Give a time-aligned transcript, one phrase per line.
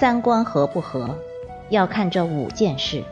[0.00, 1.14] 三观合不合，
[1.68, 3.04] 要看这五件事。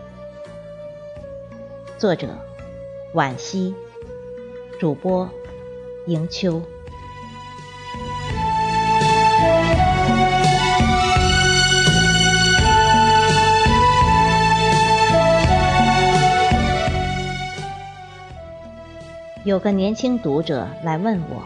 [1.99, 2.29] 作者：
[3.13, 3.75] 惋惜，
[4.81, 5.29] 主播：
[6.07, 6.63] 迎秋。
[19.45, 21.43] 有个年轻读者来问我，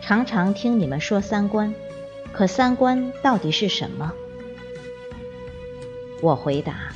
[0.00, 1.74] 常常听你们说三观，
[2.36, 4.12] 可三观到底是什么？
[6.20, 6.92] 我回答：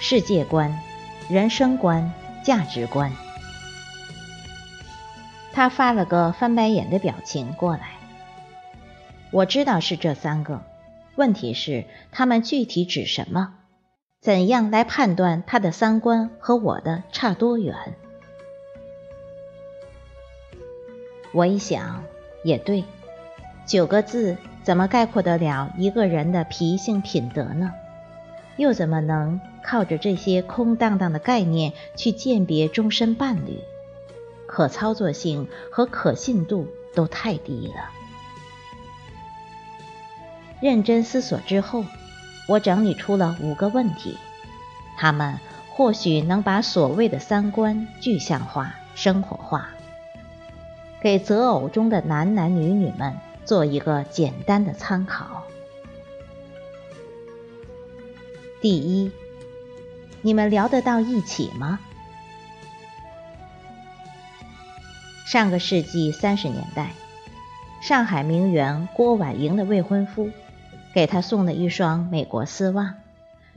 [0.00, 0.80] 世界观、
[1.28, 2.12] 人生观、
[2.44, 3.12] 价值观。
[5.52, 7.94] 他发了个翻白眼的表情过来。
[9.32, 10.62] 我知道是这三个，
[11.16, 13.54] 问题是他们具体指什么？
[14.20, 17.74] 怎样来判断他的三观和我的差多远？
[21.32, 22.04] 我一想，
[22.44, 22.84] 也对，
[23.66, 27.72] 九个字怎么概括得了一个人的脾性品德呢？
[28.56, 33.58] 又怎么能靠着这些空荡荡的概念去鉴别终身伴侣？
[34.46, 37.90] 可操作性和可信度都太低了。
[40.60, 41.84] 认真思索之后，
[42.48, 44.16] 我整理出了五个问题，
[44.96, 45.38] 他们
[45.70, 49.68] 或许能把所谓的三观具象化、生活化。
[51.02, 55.44] 给择偶中的男男女女们做一个简单的参考。
[58.60, 59.12] 第一，
[60.22, 61.78] 你们聊得到一起吗？
[65.26, 66.92] 上个世纪三十年代，
[67.82, 70.30] 上海名媛郭婉莹的未婚夫
[70.94, 72.94] 给她送了一双美国丝袜，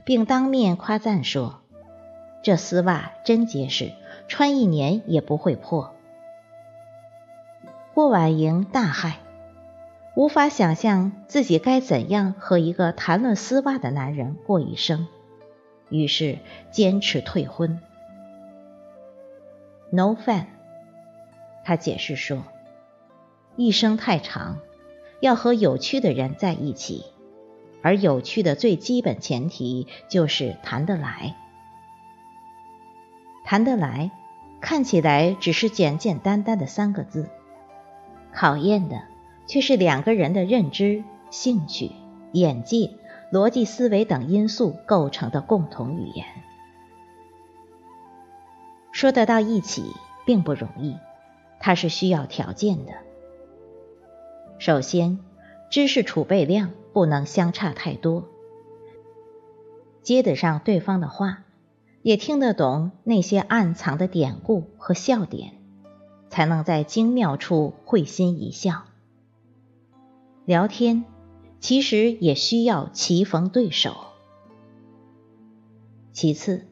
[0.04, 1.60] 并当面夸赞说
[2.42, 3.92] ：“这丝袜真结实，
[4.26, 5.94] 穿一年也不会破。”
[7.94, 9.12] 郭婉莹大骇，
[10.18, 15.06] 无法想象自己该怎样和一个谈论丝袜的男人过一生，
[15.90, 16.40] 于是
[16.72, 17.80] 坚持退婚。
[19.90, 20.46] No fun，
[21.64, 22.42] 他解释说，
[23.54, 24.58] 一生太长，
[25.20, 27.04] 要和有趣的人在一起，
[27.80, 31.36] 而有趣的最基本前提就是谈得来。
[33.44, 34.10] 谈得来，
[34.60, 37.28] 看起来只是简简单单的三个字。
[38.32, 39.00] 考验的
[39.48, 41.90] 却是两个人的认知、兴趣、
[42.32, 42.92] 眼界、
[43.32, 46.26] 逻辑思维等因素构成的共同语言。
[48.92, 49.92] 说得到一起
[50.26, 50.96] 并不容易，
[51.58, 52.92] 它是需要条件的。
[54.58, 55.18] 首先，
[55.70, 58.24] 知识储备量不能相差太多，
[60.02, 61.44] 接得上对方的话，
[62.02, 65.54] 也听得懂那些暗藏的典故和笑点。
[66.30, 68.84] 才能在精妙处会心一笑。
[70.48, 71.04] 聊天
[71.60, 73.94] 其实也需要棋逢对手。
[76.10, 76.66] 其次，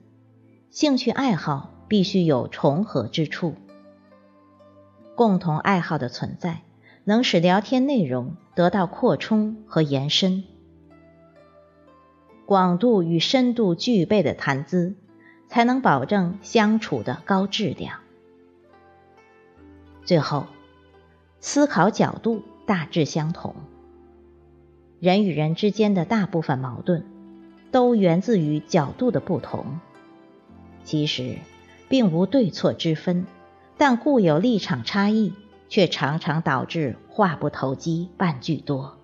[0.70, 3.54] 兴趣爱好必须有重合之处。
[5.15, 6.62] 共同爱好的存在，
[7.04, 10.44] 能使聊天内容得到扩充和延伸。
[12.47, 14.94] 广度与深度具备的谈资，
[15.48, 18.00] 才能保证相处的高质量。
[20.06, 20.47] 最后，
[21.41, 23.54] 思考角度大致相同。
[25.00, 27.04] 人与人之间的大部分矛盾，
[27.71, 29.78] 都源自于角度的不同。
[30.84, 31.38] 其实，
[31.88, 33.27] 并无对错之分，
[33.78, 35.32] 但固有立场差异，
[35.69, 38.97] 却常常导致话不投机半句多。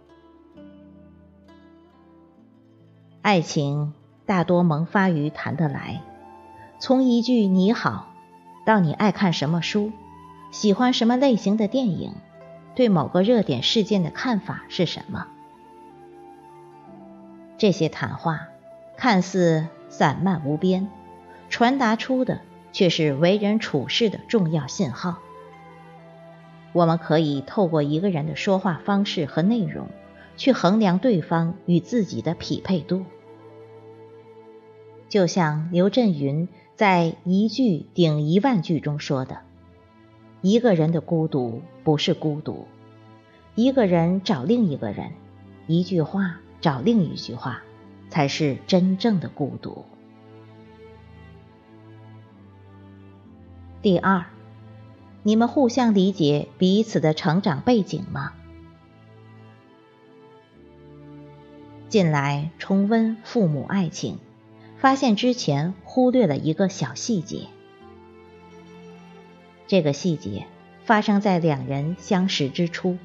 [3.21, 3.93] 爱情
[4.27, 6.03] 大多萌发于谈得来，
[6.81, 8.13] 从一句“你好”
[8.67, 9.93] 到你爱看什么书。
[10.51, 12.13] 喜欢什么类型的电影？
[12.75, 15.27] 对某个热点事件的看法是什么？
[17.59, 18.49] 这些谈话
[18.97, 20.89] 看似散漫无边，
[21.51, 22.41] 传达出的
[22.73, 25.19] 却是为人处事的重要信号。
[26.73, 29.89] 我们可以透过一个人的说话方式和内容，
[30.39, 33.05] 去衡量对方与自己的匹配度。
[35.11, 39.43] 就像刘震云在“一句顶一万句”中说的。
[40.43, 42.67] 一个人的孤独不是孤独，
[43.55, 45.13] 一个人找另一个人，
[45.69, 47.63] 一句话找另一句话，
[48.11, 49.85] 才是真正的孤独。
[53.81, 54.27] 第二，
[55.23, 58.33] 你们互相理解彼此的成长背景吗？
[61.89, 64.19] 近来重温父母爱情，
[64.77, 67.47] 发现之前忽略了一个小细节。
[69.73, 70.45] 这个细节
[70.85, 72.99] 发生在两人相识之初。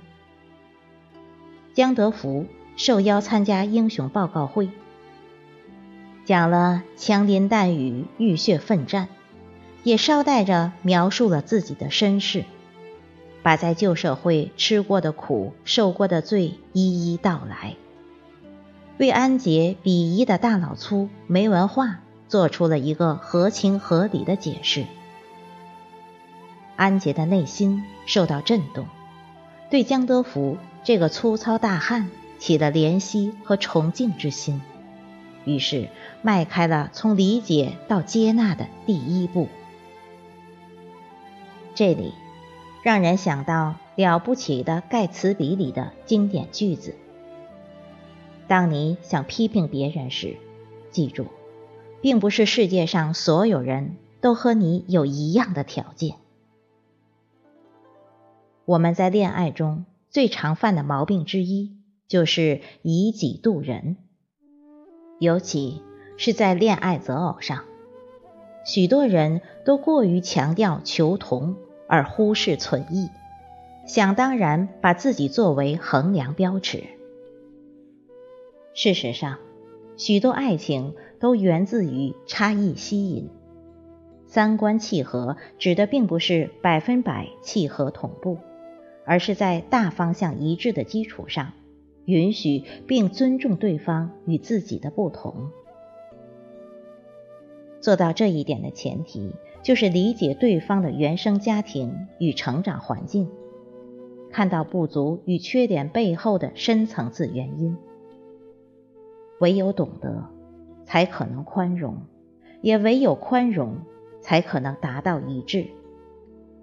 [1.74, 4.68] 江德福受邀参加英雄报告会，
[6.26, 9.08] 讲了枪林弹雨、浴血奋战，
[9.84, 12.44] 也捎带着描述了自己的身世，
[13.42, 17.78] 把在旧社会吃过的苦、受过的罪一一道来，
[18.98, 24.84] 为安杰鄙夷的大老粗、没文化做出了一个合情合理的解释。
[26.78, 28.88] 安杰的内心受到震动，
[29.70, 32.10] 对江德福这个粗糙大汉。
[32.40, 34.62] 起了怜惜和崇敬之心，
[35.44, 35.90] 于是
[36.22, 39.48] 迈开了从理解到接纳的第一步。
[41.74, 42.14] 这里
[42.84, 46.94] 让人想到了不起的盖茨比里的经典句子：
[48.48, 50.38] 当你想批评别人时，
[50.92, 51.26] 记住，
[52.02, 56.18] 并不是世界上所有人都和你有一样的条件。
[58.68, 61.76] 我们在恋爱中最常犯的毛病之一。
[62.08, 63.98] 就是以己度人，
[65.20, 65.82] 尤其
[66.16, 67.66] 是在恋爱择偶上，
[68.66, 73.10] 许多人都过于强调求同而忽视存异，
[73.86, 76.86] 想当然把自己作为衡量标尺。
[78.74, 79.38] 事实上，
[79.98, 83.30] 许多爱情都源自于差异吸引，
[84.28, 88.38] 三观契合指的并不是百分百契合同步，
[89.08, 91.54] 而是在大方向一致的基础上。
[92.06, 95.50] 允许并尊重对方与自己的不同，
[97.82, 103.30] 做到这一点的前提就是理解对方的原生家庭与成长环境，
[104.32, 107.76] 看到不足与缺点背后的深层次原因。
[109.42, 110.30] 唯有懂得，
[110.86, 111.96] 才可能宽容；
[112.62, 113.80] 也唯有宽容，
[114.22, 115.68] 才可能达到一致。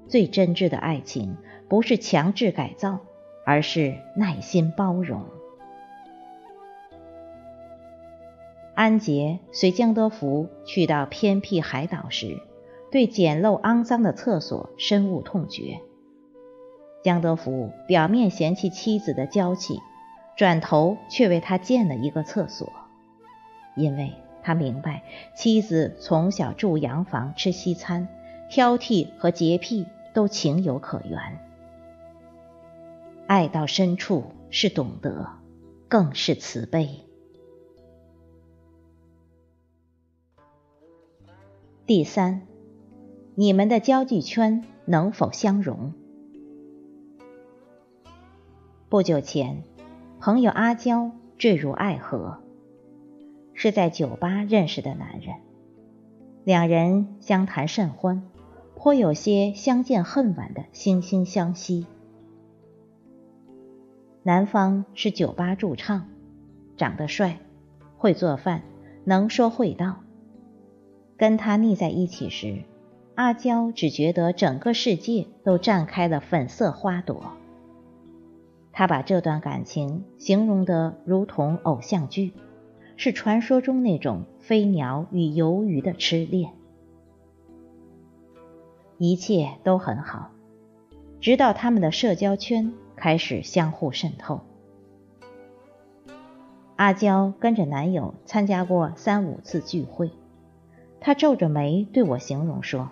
[0.08, 1.36] 最真挚的爱情，
[1.74, 3.00] 不是强制改造。
[3.46, 5.22] 而是耐心包容。
[8.74, 12.40] 安杰随江德福去到偏僻海岛时，
[12.90, 15.80] 对简陋肮脏的厕所深恶痛绝。
[17.02, 19.78] 江德福表面嫌弃妻子的娇气，
[20.38, 22.72] 转头却为他建了一个厕所，
[23.76, 25.02] 因为他明白
[25.36, 28.08] 妻子从小住洋房吃西餐，
[28.48, 31.43] 挑剔和洁癖都情有可原。
[33.26, 35.28] 爱到深处是懂得，
[35.88, 37.00] 更是慈悲。
[41.86, 42.42] 第三，
[43.34, 45.94] 你们的交际圈能否相容？
[48.88, 49.64] 不久前，
[50.20, 52.38] 朋友阿娇坠入爱河，
[53.54, 55.36] 是在酒吧认识的男人，
[56.44, 58.22] 两人相谈甚欢，
[58.76, 61.86] 颇有些相见恨晚的惺惺相惜。
[64.26, 66.08] 男方是酒吧驻唱，
[66.78, 67.40] 长得帅，
[67.98, 68.62] 会做饭，
[69.04, 69.96] 能说会道。
[71.18, 72.62] 跟他腻在一起时，
[73.16, 77.32] 阿娇只觉得整个世界都绽开了粉色花朵。
[78.72, 82.32] 他把这段感情形容得如同偶像剧，
[82.96, 86.50] 是传说中那种飞鸟与游鱼的痴恋。
[88.96, 90.30] 一切都很好，
[91.20, 92.72] 直到他们的社交圈。
[93.04, 94.40] 开始相互渗透。
[96.76, 100.10] 阿娇跟着男友参加过三五次聚会，
[101.00, 102.88] 她皱着眉对我形容说：“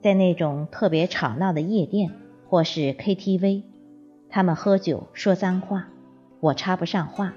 [0.00, 2.14] 在那种特别吵闹的夜店
[2.48, 3.64] 或是 KTV，
[4.30, 5.88] 他们喝酒说脏话，
[6.40, 7.34] 我插不上话，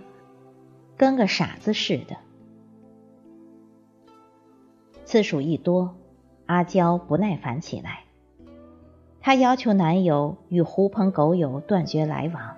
[0.95, 2.15] 跟个傻子似的。”
[5.03, 5.97] 次数一多，
[6.45, 8.04] 阿娇不耐烦起来。
[9.25, 12.57] 她要求男友与狐朋狗友断绝来往，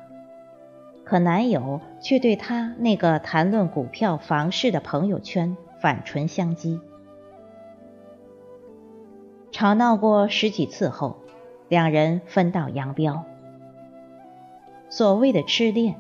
[1.06, 6.82] 可男友却对她那个谈论股票、房市的朋友圈反唇相讥。
[9.50, 11.16] 吵闹过十几次后，
[11.70, 13.24] 两人分道扬镳。
[14.90, 15.96] 所谓的痴恋，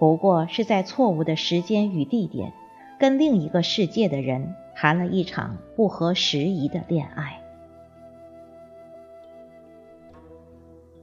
[0.00, 2.52] 不过是在错误的时间与地点，
[2.98, 7.39] 跟另一个世界的人谈了一场不合时宜的恋爱。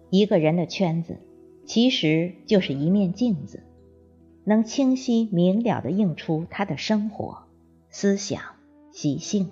[0.10, 1.18] 一个人的圈子，
[1.66, 3.64] 其实就是一面镜子，
[4.46, 7.40] 能清晰明了的映出他的生活、
[7.90, 8.42] 思想、
[8.92, 9.50] 习性。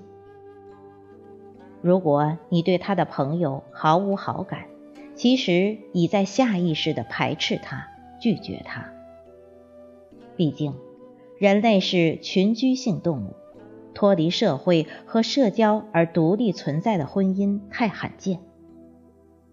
[1.82, 4.66] 如果你对他的朋友毫无好感，
[5.14, 7.88] 其实已在下意识的排斥他、
[8.20, 8.92] 拒绝他。
[10.36, 10.74] 毕竟，
[11.38, 13.36] 人类是群居性动物，
[13.94, 18.40] 脱离社会和社交而独立存在的婚姻太罕见。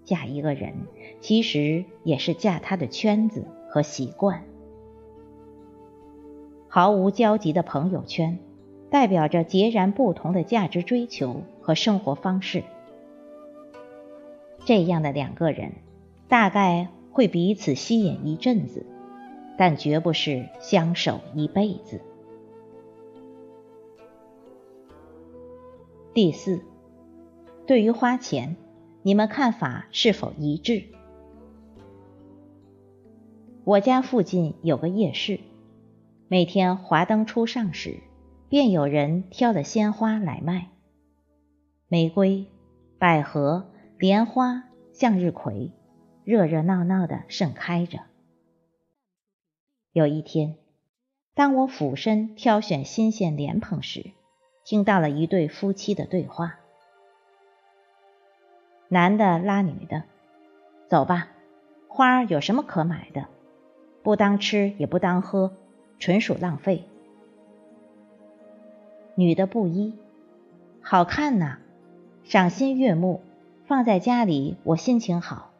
[0.04, 0.74] 嫁一个人，
[1.20, 4.44] 其实也是嫁他的圈子和习惯。
[6.68, 8.38] 毫无交集的朋友圈，
[8.90, 12.64] 代表着截然不同的价值追求和生活方式。
[14.64, 15.72] 这样的两个人，
[16.28, 18.86] 大概会彼此吸引一阵子，
[19.58, 22.00] 但绝不是相守一辈子。
[26.14, 26.62] 第四，
[27.66, 28.56] 对于花钱，
[29.04, 30.84] 你们看法是否一致？
[33.64, 35.40] 我家附近有个夜市。
[36.28, 38.00] 每天华灯初上时，
[38.48, 40.68] 便有人挑了鲜花来卖。
[41.88, 42.46] 玫瑰、
[42.98, 45.72] 百合、莲花、向日葵，
[46.24, 47.98] 热热闹闹的盛开着。
[49.92, 50.56] 有一天，
[51.34, 54.12] 当我俯身挑选新鲜莲蓬时，
[54.64, 56.60] 听到了一对夫妻的对话。
[58.92, 60.02] 男的拉女的
[60.86, 61.28] ：“走吧，
[61.88, 63.24] 花有什么可买的？
[64.02, 65.52] 不当吃也不当喝。”
[65.98, 66.84] 纯属浪费。
[69.14, 69.94] 女的不依，
[70.82, 71.56] 好看呐，
[72.22, 73.22] 赏心悦目，
[73.64, 75.52] 放在家里我心情好。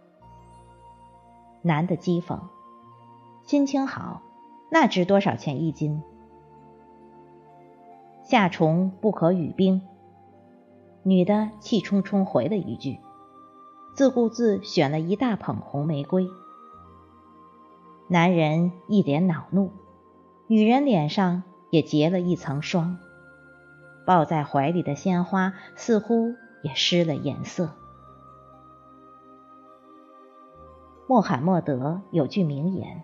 [1.62, 2.40] 男的讥讽，
[3.44, 4.20] 心情好，
[4.68, 6.02] 那值多少钱一斤？
[8.24, 9.80] 夏虫不可语冰。
[11.02, 12.98] 女的气冲冲回了一句，
[13.94, 16.28] 自顾自选了一大捧红玫瑰。
[18.08, 19.70] 男人一脸恼怒。
[20.49, 22.99] 女人脸上也结了一层霜，
[24.04, 27.70] 抱在怀里的鲜花似乎也失了颜色。
[31.06, 33.02] 穆罕默德有句名言：“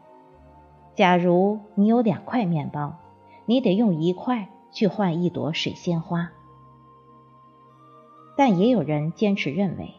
[0.94, 2.98] 假如你有两块面包，
[3.46, 6.30] 你得用一块去换一朵水仙花。”
[8.36, 9.97] 但也有人坚持认为，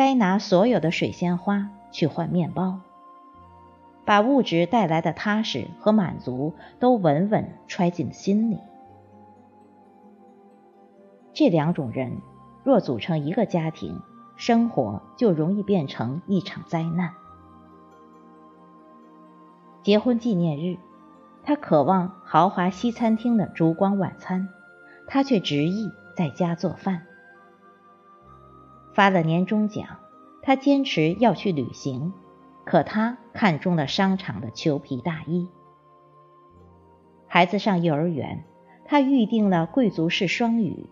[0.00, 2.80] 该拿所有的水仙花去换面包。
[4.06, 8.60] 把物质带来的踏实和满足都稳稳揣进心里。
[11.34, 12.16] 这两种人
[12.64, 14.00] 若组成一个家庭，
[14.36, 17.10] 生活就容易变成一场灾难。
[19.82, 20.78] 结婚纪念日，
[21.42, 24.48] 他渴望豪华西餐厅的烛光晚餐，
[25.06, 27.02] 他却执意在家做饭。
[28.94, 29.98] 发了年终奖，
[30.42, 32.12] 他坚持要去旅行。
[32.62, 35.48] 可他看中了商场的裘皮大衣。
[37.26, 38.44] 孩子上幼儿园，
[38.84, 40.86] 他预定了贵族式双语，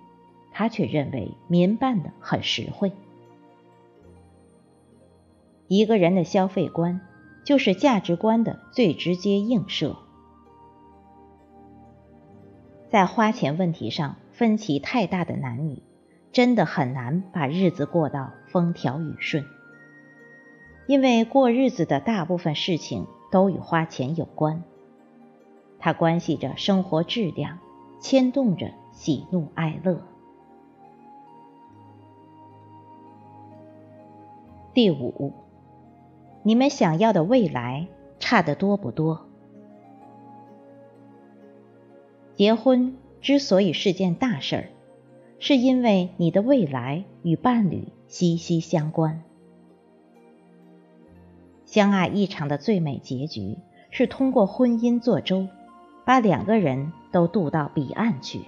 [0.51, 2.93] 他却认为民办的很实惠。
[5.69, 7.01] 一个人的消费观，
[7.45, 9.97] 就是价值观的最直接映射。
[12.89, 15.83] 在花钱问题上分歧太大的男女，
[16.33, 19.45] 真的很难把日子过到风调雨顺。
[20.87, 24.63] 因为过日子的大部分事情都与花钱有关，
[25.79, 27.59] 它关系着生活质量，
[28.01, 30.01] 牵动着喜怒哀乐。
[34.73, 35.33] 第五，
[36.43, 39.27] 你们想要的未来差得多不多？
[42.35, 44.69] 结婚之所以是件大事儿，
[45.41, 49.23] 是因为你的未来与伴侣息息相关。
[51.65, 53.59] 相爱一场的最美结局
[53.91, 55.47] 是通过婚姻做舟，
[56.05, 58.43] 把两个人都渡到彼岸去。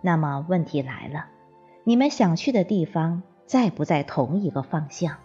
[0.00, 1.26] 那么问题来了，
[1.82, 5.14] 你们想去的地方在不在同一个方向？《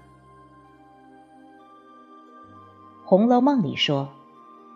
[3.06, 4.10] 红楼梦》里说：“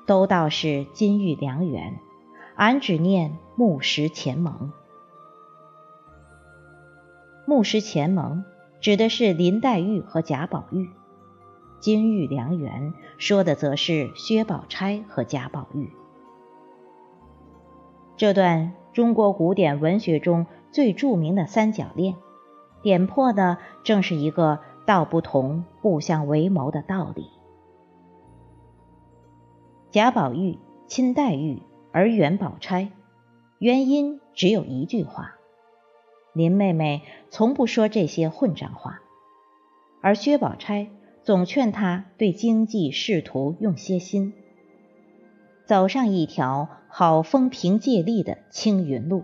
[0.07, 1.99] 都道是金玉良缘，
[2.55, 4.71] 俺只念木石前盟。”
[7.45, 8.45] 木石前盟
[8.79, 10.89] 指的是林黛玉和贾宝玉。
[11.79, 15.91] 金玉良缘说的则是薛宝钗和贾宝玉。
[18.15, 22.15] 这段中国古典文学中最著名的三角恋，
[22.81, 27.27] 点破的正是一个道不同不相为谋的道理。
[29.91, 30.57] 贾宝玉
[30.87, 32.91] 亲黛玉而远宝钗，
[33.57, 35.32] 原因只有一句话：
[36.33, 39.01] 林妹妹从不说这些混账话，
[40.01, 40.89] 而薛宝钗。
[41.23, 44.33] 总劝她对经济仕途用些心，
[45.65, 49.23] 走上一条好风凭借力的青云路。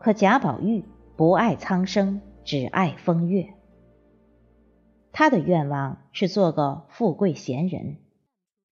[0.00, 0.84] 可贾宝玉
[1.16, 3.54] 不爱苍生，只爱风月。
[5.12, 7.98] 他的愿望是做个富贵闲人，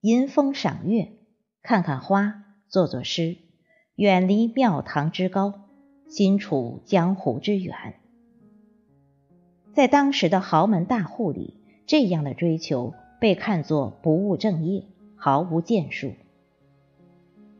[0.00, 1.12] 吟风赏月，
[1.62, 3.36] 看看花，作作诗，
[3.94, 5.67] 远离庙堂之高，
[6.08, 7.94] 心处江湖之远。
[9.72, 11.54] 在当时的豪门大户里，
[11.86, 14.82] 这样的追求被看作不务正业，
[15.14, 16.14] 毫无建树，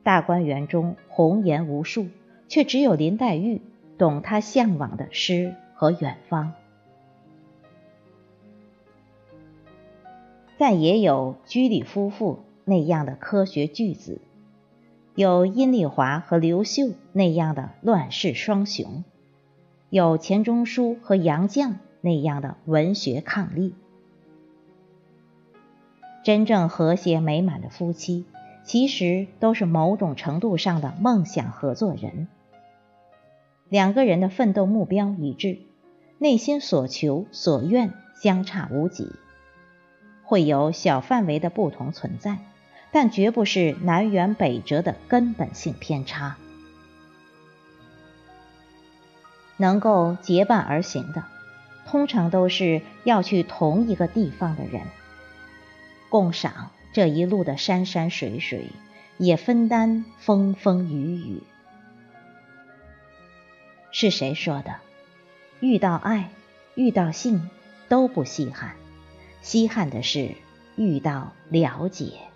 [0.02, 2.09] 大观园中红颜无数，
[2.49, 3.61] 却只有林黛玉
[3.99, 6.55] 懂他向往的诗和远方。
[10.57, 14.21] 但也有居里夫妇那样的科学巨子，
[15.18, 19.02] 有殷丽华和刘秀那样的乱世双雄，
[19.90, 23.72] 有钱钟书和杨绛那样的文学伉俪。
[26.22, 28.26] 真正和谐美满的夫妻。
[28.62, 32.28] 其实都是某种程度上的梦想合作人，
[33.68, 35.58] 两个人的奋斗目标一致，
[36.18, 39.10] 内心所求所愿相差无几，
[40.22, 42.38] 会有小范围的不同存在，
[42.92, 46.37] 但绝不是南辕北辙的根本性偏差。
[49.57, 51.25] 能够结伴而行的，
[51.87, 54.83] 通常都是要去同一个地方的人，
[56.09, 56.71] 共赏。
[56.90, 58.71] 这一路的山山水水，
[59.18, 61.42] 也分担风风雨雨。
[63.92, 64.76] 是谁说的？
[65.61, 66.30] 遇到爱，
[66.75, 67.50] 遇到性，
[67.88, 68.75] 都不稀罕，
[69.42, 70.35] 稀罕的是
[70.76, 72.27] 遇到了解。